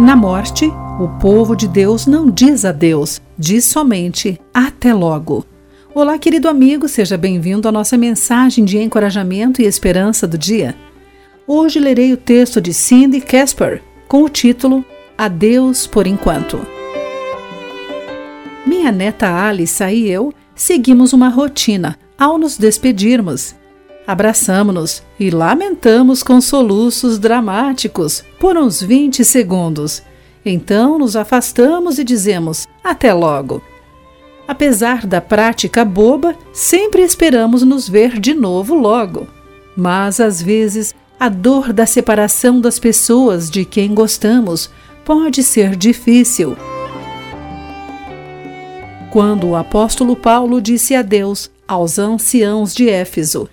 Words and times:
Na 0.00 0.16
morte, 0.16 0.64
o 0.98 1.08
povo 1.20 1.54
de 1.54 1.68
Deus 1.68 2.06
não 2.06 2.30
diz 2.30 2.64
adeus, 2.64 3.20
diz 3.36 3.66
somente 3.66 4.40
até 4.52 4.94
logo. 4.94 5.44
Olá, 5.94 6.18
querido 6.18 6.48
amigo, 6.48 6.88
seja 6.88 7.18
bem-vindo 7.18 7.68
à 7.68 7.72
nossa 7.72 7.98
mensagem 7.98 8.64
de 8.64 8.78
encorajamento 8.78 9.60
e 9.60 9.66
esperança 9.66 10.26
do 10.26 10.38
dia. 10.38 10.74
Hoje 11.46 11.78
lerei 11.78 12.14
o 12.14 12.16
texto 12.16 12.62
de 12.62 12.72
Cindy 12.72 13.20
Casper 13.20 13.82
com 14.08 14.22
o 14.22 14.30
título 14.30 14.82
Adeus 15.18 15.86
por 15.86 16.06
enquanto. 16.06 16.66
Minha 18.66 18.90
neta 18.90 19.28
Alice 19.28 19.84
e 19.84 20.08
eu 20.08 20.32
seguimos 20.54 21.12
uma 21.12 21.28
rotina 21.28 21.98
ao 22.18 22.38
nos 22.38 22.56
despedirmos. 22.56 23.54
Abraçamos-nos 24.06 25.02
e 25.18 25.30
lamentamos 25.30 26.22
com 26.22 26.40
soluços 26.40 27.18
dramáticos 27.18 28.24
por 28.38 28.56
uns 28.56 28.82
20 28.82 29.24
segundos. 29.24 30.02
Então 30.44 30.98
nos 30.98 31.16
afastamos 31.16 31.98
e 31.98 32.04
dizemos 32.04 32.66
até 32.82 33.12
logo. 33.12 33.62
Apesar 34.48 35.06
da 35.06 35.20
prática 35.20 35.84
boba, 35.84 36.34
sempre 36.52 37.02
esperamos 37.02 37.62
nos 37.62 37.88
ver 37.88 38.18
de 38.18 38.34
novo 38.34 38.74
logo. 38.74 39.28
Mas 39.76 40.18
às 40.18 40.42
vezes 40.42 40.94
a 41.20 41.28
dor 41.28 41.72
da 41.72 41.86
separação 41.86 42.60
das 42.60 42.78
pessoas 42.78 43.50
de 43.50 43.64
quem 43.64 43.94
gostamos 43.94 44.70
pode 45.04 45.42
ser 45.42 45.76
difícil. 45.76 46.56
Quando 49.10 49.48
o 49.48 49.56
apóstolo 49.56 50.16
Paulo 50.16 50.60
disse 50.60 50.94
adeus 50.94 51.50
aos 51.68 51.98
anciãos 51.98 52.74
de 52.74 52.88
Éfeso, 52.88 53.48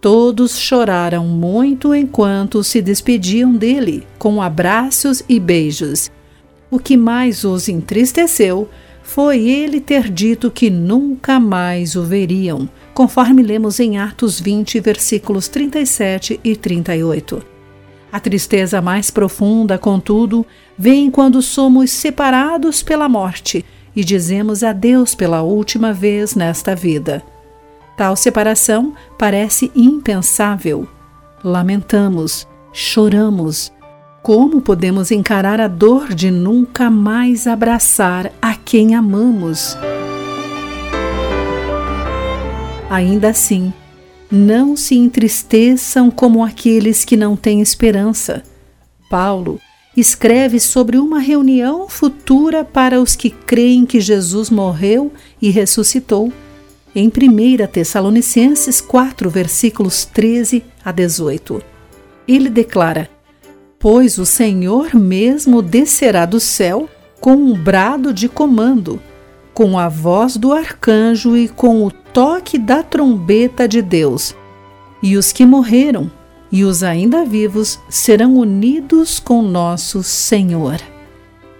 Todos 0.00 0.58
choraram 0.58 1.26
muito 1.26 1.94
enquanto 1.94 2.64
se 2.64 2.80
despediam 2.80 3.52
dele, 3.52 4.06
com 4.18 4.40
abraços 4.40 5.22
e 5.28 5.38
beijos. 5.38 6.10
O 6.70 6.78
que 6.78 6.96
mais 6.96 7.44
os 7.44 7.68
entristeceu 7.68 8.66
foi 9.02 9.46
ele 9.46 9.78
ter 9.78 10.08
dito 10.08 10.50
que 10.50 10.70
nunca 10.70 11.38
mais 11.38 11.96
o 11.96 12.02
veriam, 12.02 12.66
conforme 12.94 13.42
lemos 13.42 13.78
em 13.78 13.98
Atos 13.98 14.40
20, 14.40 14.80
versículos 14.80 15.48
37 15.48 16.40
e 16.42 16.56
38. 16.56 17.42
A 18.10 18.18
tristeza 18.18 18.80
mais 18.80 19.10
profunda, 19.10 19.76
contudo, 19.76 20.46
vem 20.78 21.10
quando 21.10 21.42
somos 21.42 21.90
separados 21.90 22.82
pela 22.82 23.08
morte 23.08 23.64
e 23.94 24.02
dizemos 24.02 24.62
adeus 24.62 25.14
pela 25.14 25.42
última 25.42 25.92
vez 25.92 26.34
nesta 26.34 26.74
vida. 26.74 27.22
Tal 28.00 28.16
separação 28.16 28.94
parece 29.18 29.70
impensável. 29.76 30.88
Lamentamos, 31.44 32.48
choramos. 32.72 33.70
Como 34.22 34.62
podemos 34.62 35.10
encarar 35.10 35.60
a 35.60 35.68
dor 35.68 36.14
de 36.14 36.30
nunca 36.30 36.88
mais 36.88 37.46
abraçar 37.46 38.32
a 38.40 38.54
quem 38.54 38.94
amamos? 38.94 39.76
Ainda 42.88 43.28
assim, 43.28 43.70
não 44.32 44.74
se 44.76 44.94
entristeçam 44.94 46.10
como 46.10 46.42
aqueles 46.42 47.04
que 47.04 47.18
não 47.18 47.36
têm 47.36 47.60
esperança. 47.60 48.42
Paulo 49.10 49.60
escreve 49.94 50.58
sobre 50.58 50.96
uma 50.96 51.18
reunião 51.18 51.86
futura 51.86 52.64
para 52.64 52.98
os 52.98 53.14
que 53.14 53.28
creem 53.28 53.84
que 53.84 54.00
Jesus 54.00 54.48
morreu 54.48 55.12
e 55.38 55.50
ressuscitou 55.50 56.32
em 56.94 57.08
1 57.08 57.66
Tessalonicenses 57.66 58.80
4, 58.80 59.30
versículos 59.30 60.04
13 60.04 60.64
a 60.84 60.92
18. 60.92 61.62
Ele 62.26 62.48
declara: 62.48 63.08
Pois 63.78 64.18
o 64.18 64.26
Senhor 64.26 64.94
mesmo 64.94 65.62
descerá 65.62 66.26
do 66.26 66.40
céu 66.40 66.88
com 67.20 67.34
um 67.34 67.54
brado 67.54 68.12
de 68.12 68.28
comando, 68.28 69.00
com 69.52 69.78
a 69.78 69.88
voz 69.88 70.36
do 70.36 70.52
arcanjo 70.52 71.36
e 71.36 71.48
com 71.48 71.84
o 71.84 71.90
toque 71.90 72.58
da 72.58 72.82
trombeta 72.82 73.68
de 73.68 73.82
Deus. 73.82 74.34
E 75.02 75.16
os 75.16 75.32
que 75.32 75.46
morreram 75.46 76.10
e 76.52 76.64
os 76.64 76.82
ainda 76.82 77.24
vivos 77.24 77.78
serão 77.88 78.34
unidos 78.36 79.20
com 79.20 79.40
nosso 79.42 80.02
Senhor. 80.02 80.80